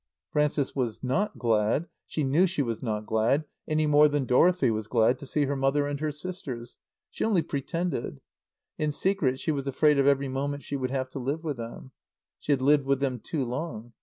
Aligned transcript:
Frances 0.31 0.75
was 0.75 1.03
not 1.03 1.37
glad, 1.37 1.87
she 2.07 2.23
knew 2.23 2.47
she 2.47 2.63
was 2.63 2.81
not 2.81 3.05
glad, 3.05 3.45
any 3.67 3.85
more 3.85 4.07
than 4.07 4.25
Dorothy 4.25 4.71
was 4.71 4.87
glad, 4.87 5.19
to 5.19 5.27
see 5.27 5.45
her 5.45 5.55
mother 5.55 5.85
and 5.85 5.99
her 5.99 6.09
sisters. 6.11 6.79
She 7.11 7.23
only 7.23 7.43
pretended. 7.43 8.19
In 8.79 8.91
secret 8.91 9.39
she 9.39 9.51
was 9.51 9.67
afraid 9.67 9.99
of 9.99 10.07
every 10.07 10.27
moment 10.27 10.63
she 10.63 10.75
would 10.75 10.89
have 10.89 11.09
to 11.09 11.19
live 11.19 11.43
with 11.43 11.57
them. 11.57 11.91
She 12.39 12.51
had 12.51 12.63
lived 12.63 12.85
with 12.85 12.99
them 12.99 13.19
too 13.19 13.45
long. 13.45 13.93